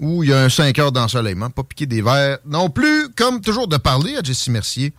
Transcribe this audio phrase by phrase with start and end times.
[0.00, 2.38] Où il y a un 5 heures d'ensoleillement, pas piquer des verres.
[2.46, 4.92] Non plus, comme toujours, de parler à Jessie Mercier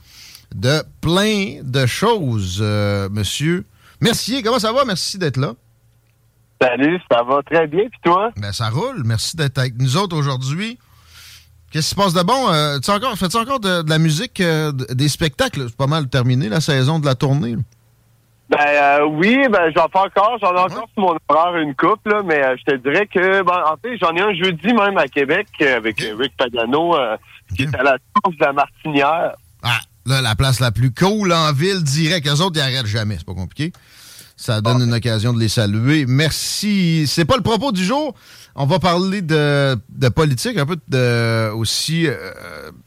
[0.56, 3.66] de plein de choses, euh, monsieur.
[4.02, 4.84] Mercier, comment ça va?
[4.86, 5.54] Merci d'être là.
[6.62, 8.32] Salut, ça va très bien, puis toi?
[8.36, 9.04] Ben, ça roule.
[9.06, 10.78] Merci d'être avec nous autres aujourd'hui.
[11.72, 12.52] Qu'est-ce qui se passe de bon?
[12.52, 15.66] Euh, tu encore, fais-tu encore de, de la musique, euh, des spectacles?
[15.68, 17.56] C'est pas mal terminé, la saison de la tournée.
[17.56, 17.62] là.
[18.50, 22.08] Ben euh, oui, ben j'en fais encore, j'en ai encore sur mon horaire une coupe,
[22.08, 24.98] là, mais euh, je te dirais que ben, en fait, j'en ai un jeudi même
[24.98, 26.96] à Québec euh, avec Rick Pagano
[27.56, 29.34] qui est à la source de la Martinière.
[29.62, 32.28] Ah, là, la place la plus cool en ville, direct.
[32.28, 33.18] Eux autres, ils arrêtent jamais.
[33.20, 33.72] C'est pas compliqué.
[34.36, 36.06] Ça donne une occasion de les saluer.
[36.08, 37.06] Merci.
[37.08, 38.16] C'est pas le propos du jour.
[38.56, 42.08] On va parler de, de politique, un peu de, aussi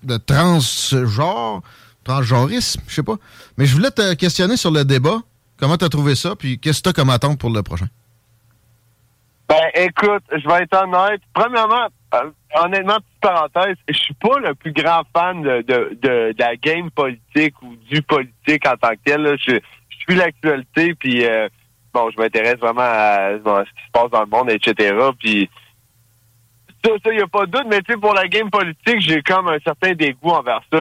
[0.02, 1.62] de transgenre,
[2.02, 3.16] transgenrisme, je sais pas.
[3.58, 5.20] Mais je voulais te questionner sur le débat.
[5.62, 6.34] Comment t'as trouvé ça?
[6.34, 7.86] Puis qu'est-ce que t'as comme attente pour le prochain?
[9.48, 11.20] Ben écoute, je vais être honnête.
[11.32, 16.56] Premièrement, euh, honnêtement, petite parenthèse, je suis pas le plus grand fan de, de, la
[16.56, 19.38] game politique ou du politique en tant que tel.
[19.38, 19.60] Je,
[20.00, 21.48] suis l'actualité, puis euh,
[21.94, 24.96] bon, je m'intéresse vraiment à, ce qui se passe dans le monde, etc.
[25.20, 25.48] Puis
[26.84, 29.22] ça, ça, y a pas de doute, mais tu sais, pour la game politique, j'ai
[29.22, 30.80] comme un certain dégoût envers ça.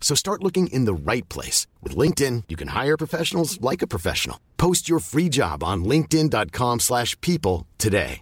[0.00, 1.66] So start looking in the right place.
[1.82, 4.38] With LinkedIn, you can hire professionals like a professional.
[4.56, 8.20] Post your free job on linkedin.com/people slash people today.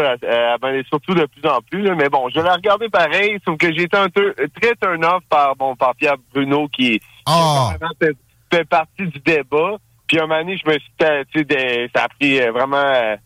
[0.00, 1.94] Euh, ben, surtout de plus en plus, là.
[1.94, 5.54] mais bon, je l'ai regardé pareil, sauf que j'ai été un peu très turn-off par,
[5.54, 7.74] bon, par Pierre Bruno qui, qui Ah!
[8.00, 8.16] fait,
[8.50, 9.76] fait partie du débat.
[10.06, 12.50] Puis un moment donné, je me suis, euh, tu sais, des- ça a pris euh,
[12.52, 13.16] vraiment, euh,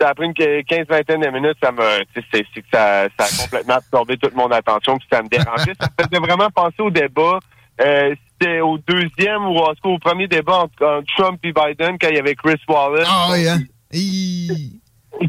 [0.00, 1.82] ça a pris une 15-vingtaine de minutes, ça m'a,
[2.14, 5.72] c'est que ça, ça a complètement absorbé toute mon attention, puis ça me dérangeait.
[5.80, 7.38] ça me faisait vraiment penser au débat.
[7.80, 11.52] Euh, C'était au deuxième ou en tout cas au premier débat entre, entre Trump et
[11.52, 13.08] Biden quand il y avait Chris Wallace.
[13.10, 13.58] Ah oui, hein?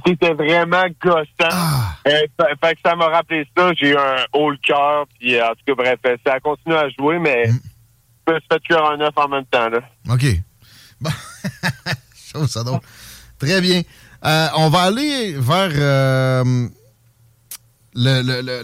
[0.05, 1.25] C'était vraiment gossant.
[1.51, 1.95] Ah.
[2.07, 3.71] Euh, fait, fait que ça m'a rappelé ça.
[3.77, 5.05] J'ai eu un haut le cœur.
[5.19, 7.59] Puis euh, en tout cas, bref, ça a continué à jouer, mais Mm.
[8.27, 9.69] je me suis fait cuire un œuf en même temps.
[9.69, 9.79] Là.
[10.09, 10.25] OK.
[11.01, 11.09] Bon.
[12.47, 12.79] Ça drôle.
[13.39, 13.81] Très bien.
[14.23, 16.67] Euh, on va aller vers euh,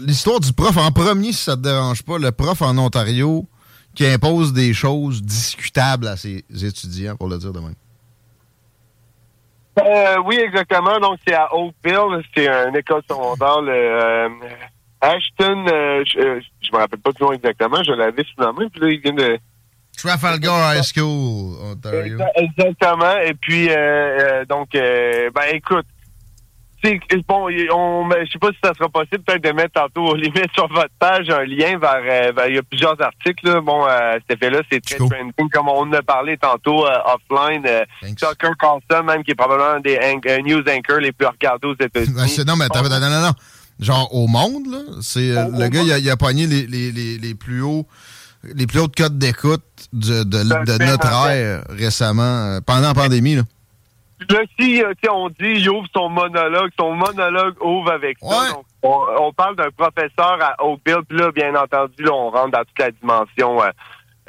[0.00, 2.18] l'histoire du prof en premier, si ça te dérange pas.
[2.18, 3.46] Le prof en Ontario
[3.94, 7.74] qui impose des choses discutables à ses étudiants, pour le dire de même.
[9.80, 11.00] Euh, oui, exactement.
[11.00, 12.22] Donc, c'est à Oakville.
[12.34, 13.60] C'est une école secondaire.
[13.60, 14.28] le, euh,
[15.00, 18.80] Ashton, je, je me rappelle pas du nom exactement, je l'avais sous la main, puis
[18.80, 19.38] là, il vient de...
[20.02, 22.18] Trafalgar High School, Ontario.
[22.36, 23.18] Exactement.
[23.26, 25.86] Et puis, euh, euh, donc, euh, ben écoute,
[27.26, 30.52] bon, on, je sais pas si ça sera possible peut-être de mettre tantôt aux limites
[30.54, 33.44] sur votre page un lien vers, euh, vers- il y a plusieurs articles.
[33.46, 33.60] Là.
[33.60, 35.08] Bon, euh, cet effet-là, c'est très Cool.
[35.08, 37.64] trending, comme on en a parlé tantôt euh, offline.
[37.66, 37.84] Euh.
[38.02, 39.98] Tucker Carlson, même qui est probablement un des
[40.44, 42.14] news anchors les plus regardés aux États-Unis.
[42.14, 43.32] Ben, non, mais non, non, non.
[43.80, 46.90] Genre au monde, là, c'est euh, le gars, il a, il a pogné les, les,
[46.90, 47.86] les, les plus hauts
[48.44, 49.62] les plus hautes cotes d'écoute
[49.92, 53.36] de, de, de notre ère récemment, euh, pendant la pandémie.
[53.36, 53.42] Là.
[54.30, 58.52] Là, si euh, on dit il ouvre son monologue, son monologue ouvre avec ça.
[58.52, 62.50] Donc, on, on parle d'un professeur à Oakville, puis là, bien entendu, là, on rentre
[62.50, 63.70] dans toute la dimension euh,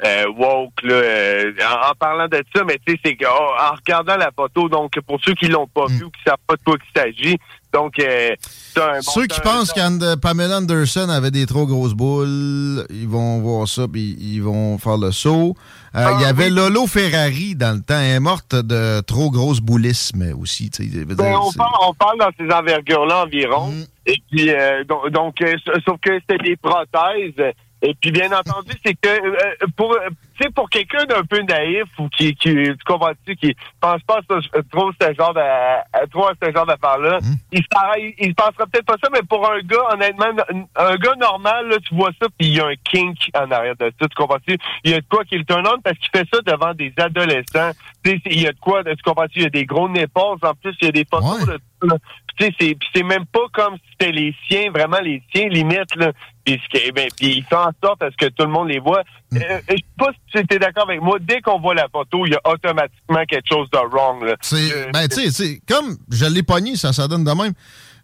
[0.04, 3.74] euh, woke, là, euh, en, en parlant de ça, mais tu sais, c'est oh, en
[3.74, 5.92] regardant la photo, donc pour ceux qui l'ont pas Mm.
[5.92, 7.38] vu ou qui savent pas de quoi il s'agit,
[7.72, 8.34] donc euh,
[8.74, 13.08] c'est un bon- Ceux qui pensent euh, Pamela Anderson avait des trop grosses boules, ils
[13.08, 15.54] vont voir ça puis ils vont faire le saut.
[15.94, 16.54] Euh, Ah, il y avait oui.
[16.54, 20.70] Lolo Ferrari dans le temps, elle est morte de trop grosse boulisme aussi.
[20.78, 23.68] Ben, dire, on, parle, on parle dans ces envergures-là environ.
[23.72, 23.84] Mm.
[24.06, 27.52] Et puis, euh, donc, donc, euh, sa- sauf que c'était des prothèses.
[27.82, 29.96] Et puis, bien entendu, c'est que pour,
[30.40, 34.20] tu sais, pour quelqu'un d'un peu naïf ou qui, qui tu comprends-tu, qui pense pas
[34.70, 37.34] trop ce genre de, à- trop à ce genre d'affaires-là, Mm.
[37.52, 40.26] il s'arrête- il pensera peut-être pas ça, mais pour un gars, honnêtement,
[40.76, 43.76] un gars normal, là, tu vois ça, puis il y a un kink en arrière
[43.76, 44.56] de ça, tu comprends-tu?
[44.84, 46.92] Il y a de quoi qui le turn on parce qu'il fait ça devant des
[46.96, 47.72] adolescents.
[48.02, 49.40] Tu sais, il y a de quoi, tu comprends-tu?
[49.40, 51.46] Il y a des gros nipples, en plus, il y a des photos Ouais.
[51.82, 51.96] de là.
[52.26, 55.48] Puis, Tu sais, c'est, c'est même pas comme si c'était les siens, vraiment les siens,
[55.48, 56.12] limite, là.
[56.44, 56.58] Puis,
[56.94, 59.02] ben, puis il fait en sorte à ce que tout le monde les voit.
[59.32, 59.36] Mm.
[59.36, 61.18] Euh, je sais pas si tu étais d'accord avec moi.
[61.20, 64.36] Dès qu'on voit la photo, il y a automatiquement quelque chose de wrong, là.
[64.40, 67.52] C'est, Euh, ben, tu sais, comme je l'ai pogné, ça, ça donne de même.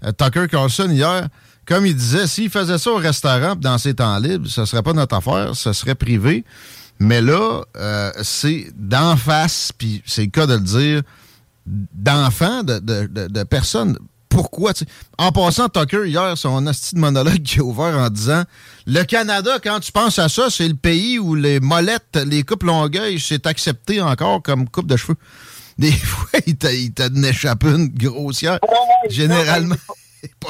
[0.05, 1.29] Euh, Tucker Carlson, hier,
[1.67, 4.83] comme il disait, s'il faisait ça au restaurant pis dans ses temps libres, ce serait
[4.83, 6.45] pas notre affaire, ce serait privé.
[6.99, 11.03] Mais là, euh, c'est d'en face, puis c'est le cas de le dire,
[11.67, 13.99] d'enfants, de, de, de, de personnes.
[14.29, 14.73] Pourquoi?
[15.19, 18.43] En passant, Tucker, hier, son asti de monologue qui a ouvert en disant
[18.87, 22.65] Le Canada, quand tu penses à ça, c'est le pays où les molettes, les coupes
[22.65, 25.17] longueuil, c'est accepté encore comme coupe de cheveux.
[25.79, 28.59] Des fois, il t'a échappé une grossière.
[29.09, 29.77] Généralement.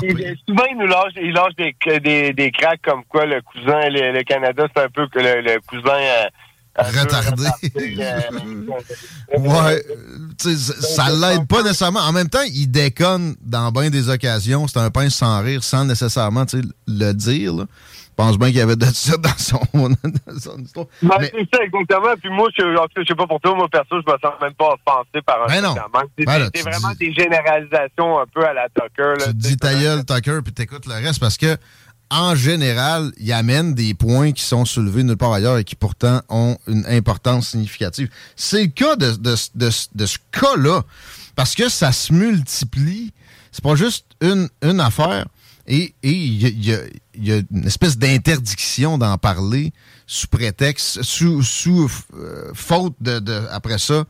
[0.01, 4.13] souvent, il nous lâche, il lâche des, des, des cracks comme quoi le cousin, le,
[4.13, 5.99] le Canada, c'est un peu que le, le cousin.
[6.79, 7.45] Retardé.
[7.77, 8.21] euh,
[9.39, 9.83] Ouais,
[10.87, 12.01] ça l'aide pas nécessairement.
[12.01, 14.67] En même temps, il déconne dans bien des occasions.
[14.69, 16.45] C'est un pince sans rire, sans nécessairement
[16.87, 17.55] le dire.
[17.55, 17.65] là.
[18.19, 20.87] Je pense bien qu'il y avait de ça dans son, dans son histoire.
[21.03, 22.15] Ben, Mais- C'est ça, exactement.
[22.19, 24.19] Puis moi, je, en tout cas, je sais pas pour toi, moi, perso, je me
[24.19, 25.75] sens même pas offensé par un Ben non.
[26.19, 29.19] C'est Ben vraiment dis- des généralisations un peu à la Tucker.
[29.19, 31.59] Là, tu dis ta gueule, Tucker, puis t'écoutes le reste parce que,
[32.11, 36.21] en général, il amène des points qui sont soulevés nulle part ailleurs et qui pourtant
[36.29, 38.09] ont une importance significative.
[38.37, 40.83] C'est le cas de, ce cas-là
[41.35, 43.13] parce que ça se multiplie.
[43.51, 45.27] C'est pas juste une, une affaire.
[45.67, 49.73] Et il y, a- une espèce d'interdiction d'en parler
[50.07, 54.05] sous prétexte, sous, sous euh, faute de, de, après ça,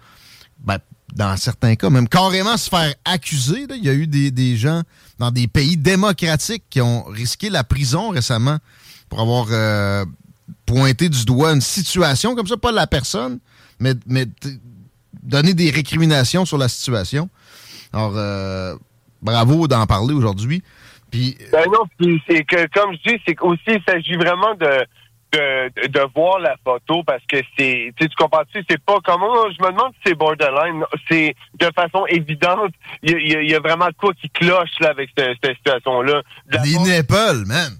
[0.59, 0.79] ben,
[1.15, 3.67] dans certains cas, même carrément se faire accuser.
[3.71, 4.83] Il y a eu des, des gens
[5.19, 8.59] dans des pays démocratiques qui ont risqué la prison récemment
[9.09, 10.05] pour avoir euh,
[10.67, 13.39] pointé du doigt une situation comme ça, pas la personne,
[13.79, 14.27] mais, mais
[15.23, 17.29] donner des récriminations sur la situation.
[17.93, 18.75] Alors, euh,
[19.23, 20.63] bravo d'en parler aujourd'hui.
[21.11, 21.85] Puis, Ben non,
[22.29, 24.85] c'est que, comme je dis, c'est qu'aussi, il s'agit vraiment de,
[25.33, 29.51] de, de voir la photo parce que c'est, tu sais, tu comprends-tu, c'est pas comment,
[29.51, 33.51] je me demande si c'est borderline, c'est de façon évidente, il y y a- il
[33.51, 35.59] y a vraiment de quoi qui cloche, là, avec cette, cette.
[35.65, 37.73] De les part- nipples, man.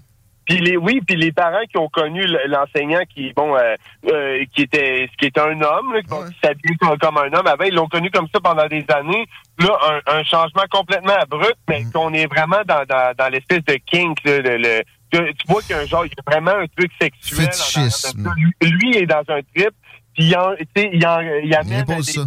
[0.45, 3.75] Puis les oui, puis les parents qui ont connu l'enseignant qui bon euh,
[4.09, 6.19] euh, qui était qui était un homme, là, qui Ouais.
[6.31, 9.25] qui s'habillait comme, comme un homme avant, ils l'ont connu comme ça pendant des années.
[9.59, 9.77] Là,
[10.07, 11.91] un, un changement complètement abrupt, mais Mm.
[11.91, 14.23] qu'on est vraiment dans, dans, dans l'espèce de kink.
[14.23, 16.51] Là, le, le- tu, tu vois qu'il y a un genre, il y a vraiment
[16.51, 17.47] un truc sexuel.
[17.47, 18.33] en.
[18.35, 19.71] Lui, lui est dans un trip,
[20.13, 22.21] puis il, en, tu sais, il, en, il Il amène impose des- ça.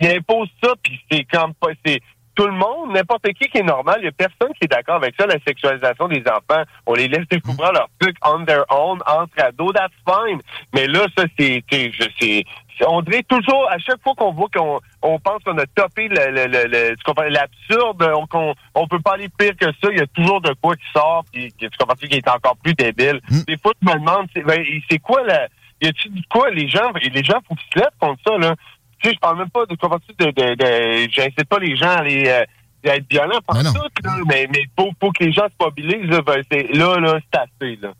[0.00, 1.68] il impose ça, puis c'est comme pas.
[1.84, 2.00] C'est
[2.34, 3.96] tout le monde, n'importe qui qui est normal.
[4.00, 6.62] Il y a personne qui est d'accord avec ça, la sexualisation des enfants.
[6.86, 10.40] On les laisse découvrir leurs trucs on their own, entre ados, that's fine.
[10.74, 11.62] Mais là, ça, c'est.
[11.70, 12.44] c'est- je- c'est- c'est-
[12.86, 16.30] On dirait toujours, à chaque fois qu'on voit qu'on on pense qu'on a topé le,
[16.30, 19.88] le, le, le- tu comprends, l'absurde, on, qu'on on peut pas aller pire que ça,
[19.90, 22.74] il y a toujours de quoi qui sort, puis tu comprends qui est encore plus
[22.74, 23.20] débile.
[23.30, 23.40] Mm.
[23.46, 25.48] Des fois, je me demande, c'est ben, c'est quoi la.
[25.80, 28.54] Y a-tu de quoi les gens, les gens, faut qu'ils se lèvent contre ça, là.
[29.00, 31.88] Tu sais, je parle même pas de tu de, de, de j'incite pas les gens
[31.90, 32.44] à aller euh,
[32.84, 33.72] être violent par Mais non.
[33.72, 36.98] tout, là, mais, mais pour, pour que les gens se mobilisent, là, ben, c'est, là,
[37.00, 37.92] là, c'est assez, là.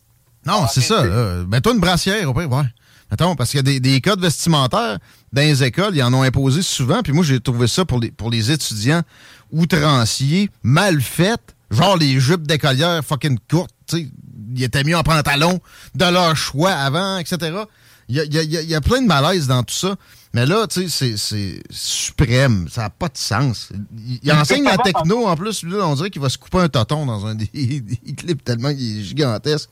[0.47, 1.05] Non, c'est ça.
[1.05, 1.45] là.
[1.49, 2.62] Mets-toi une brassière, au pire, ouais.
[3.12, 4.99] Mettons, parce qu'il y a des, des codes vestimentaires
[5.35, 8.11] dans les écoles, ils en ont imposé souvent, puis moi, j'ai trouvé ça pour les,
[8.11, 9.02] pour les étudiants
[9.52, 14.09] outranciers, mal faites, genre les jupes d'écolière fucking courtes, tu sais,
[14.57, 15.61] ils étaient mis en pantalon
[15.95, 17.52] de leur choix avant, etc.
[18.09, 19.95] Il y a, y a- y a- plein de malaise dans tout ça.
[20.35, 22.66] Mais là, tu sais, c'est- suprême.
[22.71, 23.69] Ça n'a pas de sens.
[23.97, 25.62] Il, il enseigne la techno, en plus.
[25.62, 28.42] Lui, là, on dirait qu'il va se couper un toton dans un des, des clips
[28.42, 29.69] tellement il est gigantesque.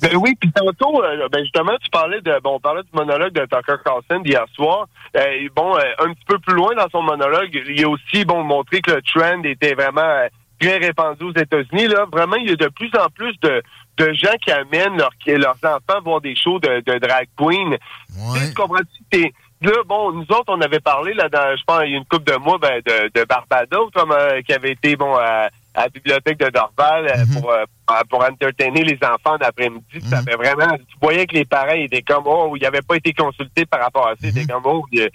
[0.00, 3.32] Ben oui, puis tantôt, euh, ben justement, tu parlais de, bon, on parlait du monologue
[3.32, 4.86] de Tucker Carlson d'hier soir.
[5.16, 8.42] Euh, bon, euh, un petit peu plus loin dans son monologue, il a aussi, bon,
[8.42, 10.26] montré que le trend était vraiment
[10.60, 11.88] très répandu aux États-Unis.
[11.88, 13.62] Là, vraiment, il y a de plus en plus de,
[13.96, 17.76] de gens qui amènent leurs leurs enfants voir des shows de, de drag queen.
[18.08, 18.88] Tu Ouais.
[19.10, 21.98] tu Là, bon, nous autres, on avait parlé, là, dans, je pense, il y a
[21.98, 25.48] une couple de mois, ben, de, de Barbados, comme, euh, qui avait été, bon, à,
[25.74, 27.40] à la bibliothèque de Dorval euh, Mhm.
[27.40, 27.64] pour, euh,
[28.10, 30.00] pour entertainer les enfants d'après-midi.
[30.10, 30.28] Ça Mhm.
[30.28, 33.64] avait vraiment, tu voyais que les parents étaient comme, oh, ils n'avaient pas été consultés
[33.64, 34.16] par rapport à ça.
[34.22, 34.46] Ils étaient Mhm.
[34.48, 35.08] comme, oh, il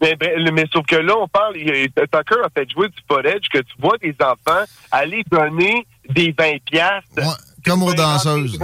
[0.00, 3.58] mais, ben, mais sauf que là, on parle, Tucker a fait jouer du footage que
[3.58, 7.06] tu vois des enfants aller donner des 20 piastres.
[7.18, 7.22] Ouais,
[7.64, 8.58] comme aux danseuses.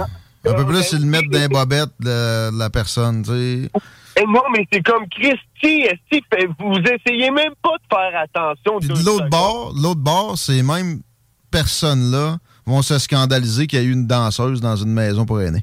[0.45, 3.31] Un peu plus, ils le mettent dans les bobettes de la personne, tu
[3.63, 3.69] sais.
[4.19, 5.87] Eh non, mais c'est comme Christy,
[6.59, 8.79] vous essayez même pas de faire attention.
[8.79, 11.01] Puis de l'autre bord, l'autre bord, ces mêmes
[11.51, 15.61] personnes-là vont se scandaliser qu'il y a eu une danseuse dans une maison pour aînés.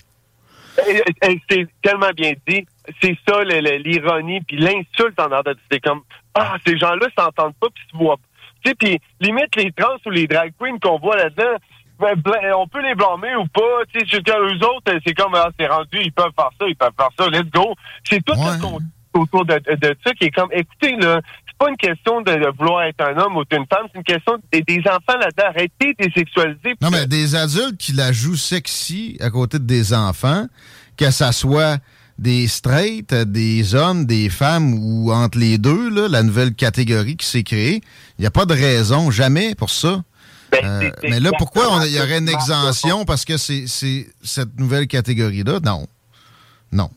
[0.89, 2.67] Eh, eh, C'est tellement bien dit.
[3.03, 5.53] C'est ça l'ironie, puis l'insulte en ordre.
[5.71, 6.03] C'est comme
[6.35, 8.17] ah ces gens-là s'entendent pas puis se voient.
[8.17, 8.23] pas.
[8.65, 11.57] Tu sais, puis limite les trans ou les drag queens qu'on voit là-dedans,
[12.01, 13.85] on peut les blâmer ou pas.
[13.93, 16.93] Tu sais, eux autres, c'est comme ah, c'est rendu, ils peuvent faire ça, ils peuvent
[16.97, 17.29] faire ça.
[17.31, 17.75] Let's go.
[18.09, 18.53] C'est tout Ouais.
[18.57, 21.21] le contexte autour de, de ça qui est comme écoutez là.
[21.47, 24.05] C'est pas une question de, de vouloir être un homme ou une femme, c'est une
[24.05, 25.45] question des, des enfants là-dedans.
[25.49, 26.75] Arrêtez de les sexualiser.
[26.83, 30.45] Non, mais des adultes qui la jouent sexy à côté de des enfants,
[30.99, 31.79] que ça soit
[32.19, 37.27] des straight, des hommes, des femmes ou entre les deux, là, la nouvelle catégorie qui
[37.27, 37.81] s'est créée,
[38.19, 40.03] il n'y a pas de raison, jamais pour ça.
[40.51, 43.05] Ben, Euh, c'est- c'est mais là, pourquoi il y aurait une exemption?
[43.05, 45.59] Parce que c'est c'est cette nouvelle catégorie-là?
[45.65, 45.87] Non.
[46.73, 46.91] Non.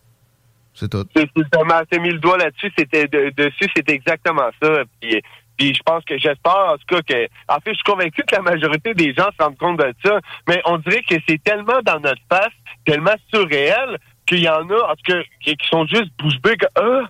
[0.74, 1.06] C'est tout.
[1.16, 4.84] C'est justement, t'as mis le doigt là-dessus, c'était de- dessus, c'était exactement ça.
[5.02, 5.22] Puis,
[5.58, 8.36] puis je pense que j'espère en tout cas que, en fait, je suis convaincu que
[8.36, 11.82] la majorité des gens se rendent compte de ça, mais on dirait que c'est tellement
[11.86, 12.54] dans notre face,
[12.86, 16.56] tellement surréel qu'il y en a, en tout cas, qui, qui sont juste bouche bée
[16.56, 17.10] que, ah,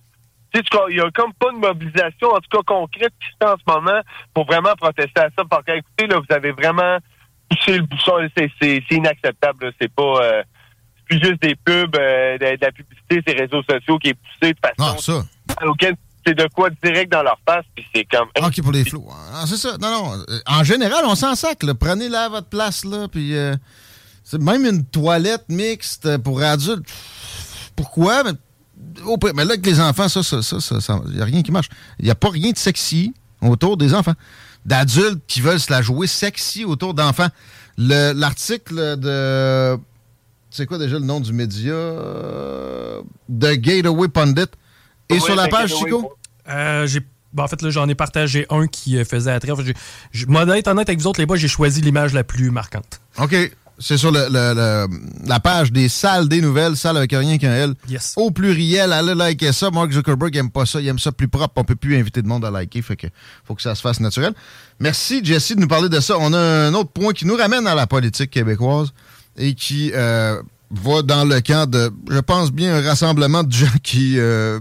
[0.54, 3.36] tu sais, il y a comme pas de mobilisation, en tout cas concrète, qui se
[3.42, 4.00] fait en ce moment
[4.34, 5.44] pour vraiment protester à ça.
[5.50, 6.98] Parce que, écoutez, là, vous avez vraiment
[7.50, 8.14] poussé le bouchon,
[8.62, 10.04] c'est inacceptable, c'est pas...
[10.24, 10.44] euh,
[11.08, 14.54] plus juste des pubs, euh, de, de la publicité, ces réseaux sociaux qui est poussée
[14.54, 15.66] de Ah, façon ça.
[15.68, 18.28] auquel c'est de quoi direct dans leur face, puis c'est comme...
[18.46, 19.08] OK pour les flots.
[19.34, 19.76] Ah, c'est ça.
[19.82, 20.14] Non, non.
[20.30, 21.64] Euh, En général, on s'en sac.
[21.64, 21.74] là.
[21.74, 23.08] Prenez-la à votre place, là.
[23.12, 23.56] Puis, euh,
[24.24, 26.86] c'est même une toilette mixte pour adultes.
[27.76, 28.22] Pourquoi?
[29.36, 31.70] Mais, là, avec les enfants, ça, ça, ça, ça, il n'y a rien qui marche.
[32.00, 34.14] Il n'y a pas rien de sexy autour des enfants.
[34.66, 37.30] D'adultes qui veulent se la jouer sexy autour d'enfants.
[37.78, 39.78] Le- L'article de.
[40.52, 41.74] C'est quoi déjà le nom du média?
[43.30, 44.46] The Gateway Pundit.
[45.10, 46.14] Et sur la page, Gateway Chico?
[46.50, 47.02] Euh, j'ai
[47.32, 49.54] ben, en fait, là, j'en ai partagé un qui euh, faisait attrait.
[50.12, 53.00] J'ai- Moi, d'être honnête avec vous autres, les boys, j'ai choisi l'image la plus marquante.
[53.20, 53.36] OK.
[53.82, 54.88] C'est sur le, le- le-
[55.28, 57.74] la page des salles des nouvelles, salles avec rien qu'un L.
[57.88, 58.14] Yes.
[58.18, 59.72] Au pluriel, allez liker ça.
[59.72, 60.82] Mark Zuckerberg aime pas ça.
[60.82, 61.54] Il aime ça plus propre.
[61.56, 62.82] On peut plus inviter de monde à liker.
[62.82, 63.08] Fait que
[63.46, 64.34] faut que ça se fasse naturel.
[64.80, 66.16] Merci, Jesse, de nous parler de ça.
[66.20, 68.90] On a un autre point qui nous ramène à la politique québécoise
[69.38, 73.68] et qui euh, va dans le camp de, je pense bien, un rassemblement de gens
[73.82, 74.60] qui euh,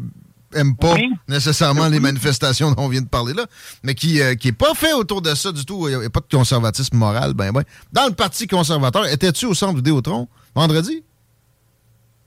[0.54, 1.10] aiment pas Oui.
[1.28, 3.46] nécessairement les manifestations dont on vient de parler là,
[3.82, 5.88] mais qui euh, qui est pas fait autour de ça du tout.
[5.88, 7.34] Il n'y a, pas de conservatisme moral.
[7.34, 7.62] Ben, ben.
[7.92, 11.02] Dans le Parti conservateur, étais-tu au centre Vidéotron vendredi?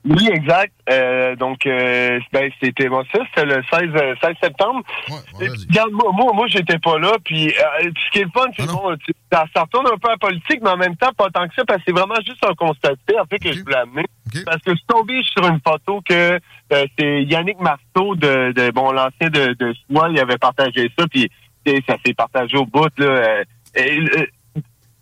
[0.04, 0.72] Oui, exact.
[0.90, 4.82] Euh, donc, euh, ben, c'était bon, ça, c'était le 16, euh, 16 septembre.
[5.08, 7.12] Ouais, regarde, moi, moi, moi, j'étais pas là.
[7.24, 8.96] Puis, euh, puis ce qui est le fun, c'est Ah bon,
[9.32, 11.54] ça, ça retourne un peu à la politique, mais en même temps, pas tant que
[11.54, 13.76] ça, parce que c'est vraiment juste un constat de fait, en fait, que je voulais
[13.76, 14.04] amener.
[14.44, 16.38] Parce que je suis tombé sur une photo que
[16.72, 21.30] euh, c'est Yannick Marteau, de, de bon, l'ancien de, de il avait partagé ça, puis
[21.64, 23.06] tu ça s'est partagé au bout, là.
[23.06, 24.26] euh, et, euh,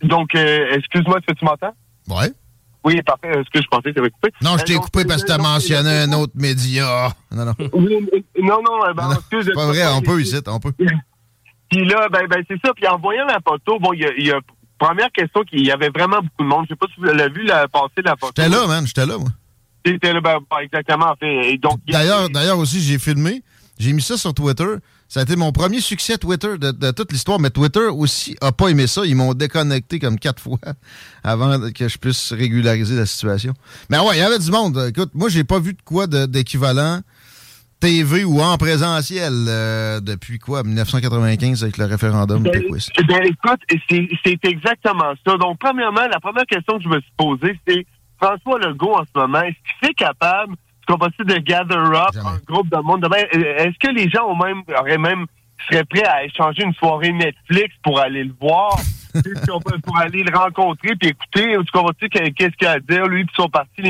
[0.02, 1.75] donc, euh, excuse-moi, est-ce que tu m'entends?
[2.08, 2.30] Ouais.
[2.82, 3.28] Oui, parfait.
[3.28, 4.30] Est-ce que je pensais que ça avait coupé?
[4.40, 7.10] Non, je t'ai coupé parce que tu as mentionné un autre média.
[7.30, 7.54] Non, non.
[8.42, 10.72] Non, non, ben, Non, excuse, C'est pas vrai, on peut ici, on peut.
[11.70, 12.72] Puis là, ben, ben c'est ça.
[12.75, 14.40] Puis en voyant la photo, bon, il y a, il y a
[14.80, 16.64] première question qu'il y avait vraiment beaucoup de monde.
[16.68, 18.32] Je sais pas si vous l'avez vu la passer la photo.
[18.37, 19.28] J'étais là, man, j'étais là, moi.
[19.84, 21.10] J'étais là, ben, ben, exactement.
[21.10, 21.52] En fait.
[21.52, 23.42] Et donc, il y a- D'ailleurs, d'ailleurs aussi, j'ai filmé,
[23.78, 24.66] j'ai mis ça sur Twitter.
[25.08, 28.68] Ça a été mon premier succès Twitter de, toute l'histoire, mais Twitter aussi a pas
[28.68, 29.04] aimé ça.
[29.04, 30.58] Ils m'ont déconnecté comme quatre fois
[31.25, 33.54] avant que je puisse régulariser la situation.
[33.90, 34.87] Mais ouais, il y avait du monde.
[34.88, 37.00] Écoute, moi, j'ai pas vu de quoi d'équivalent
[37.80, 44.44] TV ou en présentiel euh, depuis quoi, 1995 avec le référendum ben, ben écoute, c'est
[44.44, 45.37] exactement ça.
[45.38, 47.87] Donc, premièrement, la première question que je me suis posée, c'est
[48.20, 52.14] François Legault en ce moment, est-ce qu'il est capable, ce qu'on va de gather up
[52.25, 53.00] un groupe de monde?
[53.00, 53.25] Demain?
[53.32, 55.26] Est-ce que les gens ont même, auraient même,
[55.70, 58.78] seraient prêts à échanger une soirée Netflix pour aller le voir?
[59.84, 63.34] Pour aller le rencontrer puis écouter, tu comprends qu'est-ce qu'il a à dire, lui puis
[63.36, 63.82] son parti.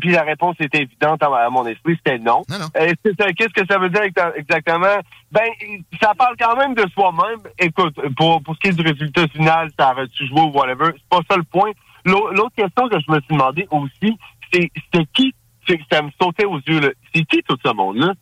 [0.00, 2.42] Puis la réponse était évidente à mon esprit, c'était non.
[2.76, 4.02] Euh, qu'est-ce que ça veut dire
[4.36, 4.98] exactement?
[5.32, 5.46] Ben,
[6.00, 7.40] ça parle quand même de soi-même.
[7.58, 11.08] Écoute, pour, pour ce qui est du résultat final, ça aurait-tu joué ou whatever, c'est
[11.08, 11.70] pas ça le point.
[12.04, 14.16] L'autre question que je me suis demandé aussi,
[14.52, 14.70] c'est
[15.12, 15.34] qui,
[15.90, 18.12] ça me sautait aux yeux, c'est qui tout ce monde-là?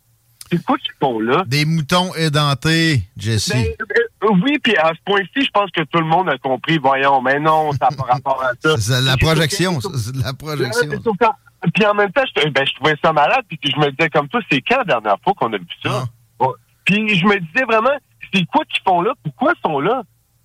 [0.51, 1.43] C'est quoi qu'ils font là?
[1.47, 3.49] Des moutons édentés, Jesse.
[3.49, 6.77] Ben, euh, oui, puis à ce point-ci, je pense que tout le monde a compris.
[6.77, 8.77] Voyons, mais non, ça n'a pas rapport à ça.
[8.79, 9.79] C'est la projection.
[9.81, 10.87] C'est la projection.
[11.73, 14.27] Puis en même temps, je, ben, je trouvais ça malade, puis je me disais comme
[14.27, 16.03] toi, c'est quand la dernière fois qu'on a vu ça?
[16.39, 16.45] Ah.
[16.83, 17.95] Puis je me disais vraiment,
[18.33, 19.13] c'est quoi qu'ils font là?
[19.23, 20.03] Pourquoi ils sont là?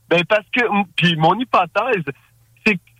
[0.09, 0.61] Ben parce que,
[0.97, 2.05] puis mon hypothèse,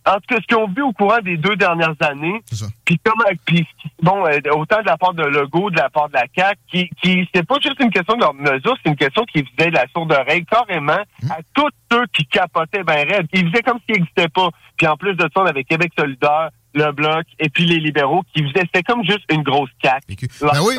[0.09, 2.41] en tout cas, ce qu'ils ont vu au courant des deux dernières années,
[2.83, 3.67] puis comme, puis
[4.01, 6.89] bon, euh, autant de la part de Legault, de la part de la CAQ, qui,
[7.01, 9.75] qui c'est pas juste une question de leur mesure, c'est une question qui faisait de
[9.75, 11.31] la sourde oreille carrément hum.
[11.31, 13.27] à tous ceux qui capotaient ben raide.
[13.33, 14.49] Ils faisaient comme s'ils n'existaient pas.
[14.77, 18.23] Puis en plus de ça, on avait Québec solidaire, le Bloc et puis les libéraux
[18.33, 20.03] qui faisaient, c'était comme juste une grosse caque.
[20.07, 20.75] Ben oui.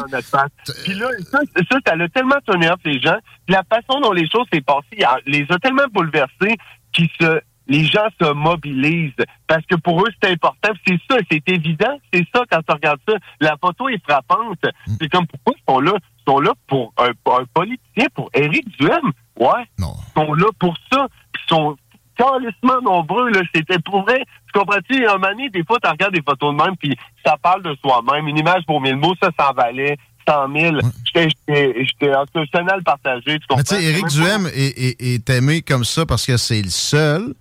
[0.85, 3.17] Puis là, ça, ça, ça l'a tellement tourné off les gens.
[3.49, 6.57] la façon dont les choses s'est passées, les a tellement bouleversés
[6.93, 7.41] qu'ils se
[7.71, 9.13] les gens se mobilisent
[9.47, 10.71] parce que pour eux, c'est important.
[10.87, 11.97] C'est ça, c'est évident.
[12.13, 13.15] C'est ça quand tu regardes ça.
[13.41, 14.65] La photo est frappante.
[14.89, 14.93] Mm.
[15.01, 15.93] C'est comme pourquoi ils sont là?
[15.95, 17.13] Ils sont là pour un,
[17.55, 19.13] politicien, pour Éric Duhem.
[19.39, 19.65] Ouais.
[19.79, 19.95] Non.
[19.95, 21.07] Ils sont là pour ça.
[21.35, 21.77] Ils sont
[22.17, 23.31] carrément nombreux.
[23.31, 23.43] Là.
[23.55, 24.25] C'était pour vrai.
[24.53, 25.07] Tu comprends-tu?
[25.07, 28.27] Un moment des fois, tu regardes des photos de même, puis ça parle de soi-même.
[28.27, 29.97] Une image pour mille mots, ça s'en valait.
[30.29, 30.77] 100 000.
[31.15, 32.25] J'étais en
[32.85, 33.39] partagé.
[33.39, 33.63] Tu comprends?
[33.63, 37.35] Tu sais, Éric Duhem est, est aimé comme ça parce que c'est le seul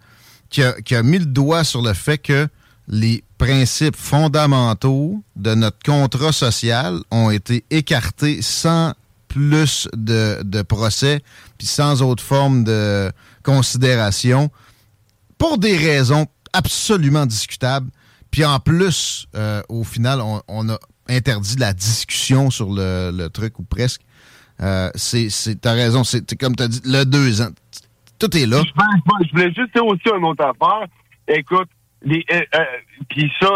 [0.49, 2.47] qui a, mis le doigt sur le fait que
[2.87, 8.93] les principes fondamentaux de notre contrat social ont été écartés sans
[9.27, 11.21] plus de, procès,
[11.57, 13.11] puis sans autre forme de
[13.43, 14.49] considération,
[15.37, 17.89] pour des raisons absolument discutables.
[18.31, 23.63] Puis en plus, euh, au final, on, a interdit la discussion sur le, truc, ou
[23.63, 24.01] presque.
[24.61, 25.29] Euh, c'est,
[25.61, 27.49] t'as raison, c'est comme tu as dit, le deux ans.
[28.19, 28.61] Tout est là.
[28.61, 30.87] Je, voulais juste dire aussi une autre affaire.
[31.27, 31.69] Écoute,
[32.01, 32.63] les, euh, euh,
[33.09, 33.49] puis ça,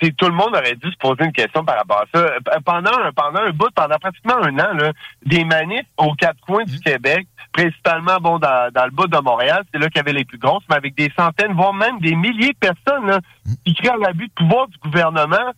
[0.00, 2.20] tout le monde aurait dû se poser une question par rapport à ça.
[2.20, 4.92] Euh, pendant, pendant un bout, pendant pratiquement un an, là,
[5.24, 6.80] des manifs aux quatre coins du mmh.
[6.80, 10.24] Québec, principalement bon dans, dans le bout de Montréal, c'est là qu'il y avait les
[10.24, 13.52] plus grosses, mais avec des centaines, voire même des milliers de personnes là, mmh.
[13.64, 15.52] qui créent l'abus de pouvoir du gouvernement.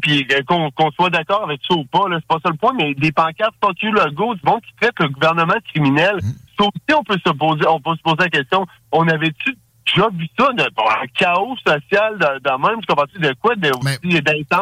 [0.00, 3.12] Puis qu'on soit d'accord avec ça ou pas, c'est pas ça le point, mais des
[3.12, 6.18] pancartes fuck you le go, du monde qui traite le gouvernement criminel.
[6.62, 10.26] Aussi, on peut se poser, on peut se poser la question, on avait-tu déjà vu
[10.38, 13.70] ça, de, un chaos social de, de même, tu comprends-tu, de quoi, de,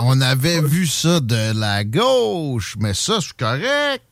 [0.00, 4.02] On avait vu ça de la gauche, mais ça, c'est correct.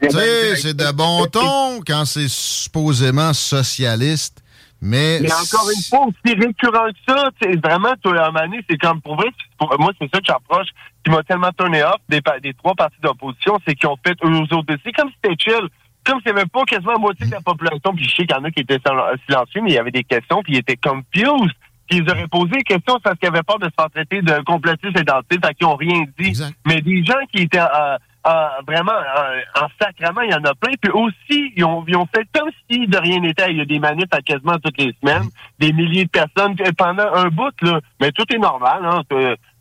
[0.00, 4.42] Tu sais, c'est de bon ton quand c'est supposément socialiste.
[4.82, 9.00] Mais, mais encore une fois, aussi récurrent que ça, c'est vraiment, toi, à c'est comme
[9.00, 9.28] pour vrai,
[9.78, 10.68] moi, c'est ça que j'approche,
[11.02, 14.54] qui m'a tellement tourné off des, des trois partis d'opposition, c'est qu'ils ont fait eux
[14.54, 14.74] autres.
[14.84, 15.68] C'est comme si c'était chill
[16.06, 18.36] comme s'il n'y avait pas quasiment la moitié de la population, puis je sais qu'il
[18.36, 18.78] y en a qui étaient
[19.26, 21.52] silencieux, mais il y avait des questions, puis ils étaient confused.
[21.88, 24.42] Puis ils auraient posé des questions parce qu'ils avaient peur de se faire traiter de
[24.44, 26.42] complotistes identité, fait qu'ils n'ont rien dit.
[26.66, 30.54] Mais des gens qui étaient euh, euh, vraiment euh, en sacrement, il y en a
[30.54, 30.72] plein.
[30.80, 33.52] Puis aussi, ils ont, ils ont fait comme si de rien n'était.
[33.52, 35.28] Il y a des manifs à quasiment toutes les semaines,
[35.60, 37.80] des milliers de personnes pendant un bout, là.
[38.00, 39.02] Mais tout est normal, hein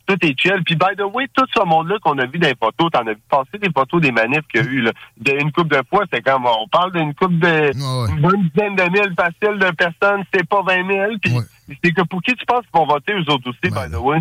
[0.06, 0.62] tout est chill.
[0.66, 3.14] Puis, by the way, tout ce monde-là qu'on a vu dans les photos, t'en as
[3.14, 4.92] vu passer des photos des manifs qu'il y a eu, là.
[5.26, 9.14] une coupe de fois, c'est comme, on parle d'une coupe de, une dizaine de mille
[9.16, 11.12] faciles de personnes, c'est pas 20 000.
[11.22, 11.34] Puis,
[11.84, 14.20] c'est que pour qui tu penses qu'ils vont voter, eux autres aussi, by the way?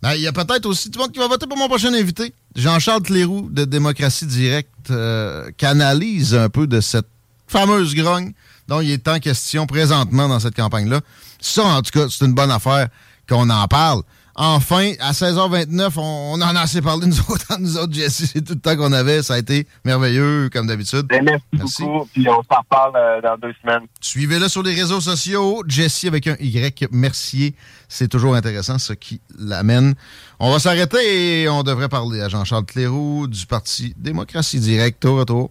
[0.00, 1.92] Ben, il y a peut-être aussi tout le monde qui va voter pour mon prochain
[1.92, 2.32] invité.
[2.54, 7.08] Jean-Charles Cléroux de Démocratie Directe euh, canalise un peu de cette
[7.48, 8.32] fameuse grogne
[8.68, 11.00] dont il est en question présentement dans cette campagne-là.
[11.40, 12.88] Ça, en tout cas, c'est une bonne affaire
[13.28, 14.02] qu'on en parle.
[14.40, 18.24] Enfin, à 16h29, on, en a assez parlé, nous autres, nous autres, Jesse.
[18.32, 19.20] C'est tout le temps qu'on avait.
[19.24, 21.06] Ça a été merveilleux, comme d'habitude.
[21.08, 22.08] Ben, merci, beaucoup.
[22.12, 23.88] Puis on s'en parle euh, dans deux semaines.
[24.00, 25.64] Suivez-le sur les réseaux sociaux.
[25.66, 26.86] Jesse avec un Y.
[26.92, 27.56] Mercier.
[27.88, 29.96] C'est toujours intéressant, ce qui l'amène.
[30.38, 35.04] On va s'arrêter et on devrait parler à Jean-Charles Cléroux du Parti Démocratie Directe.
[35.04, 35.50] Au retour.